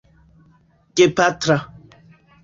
[0.95, 1.57] gepatra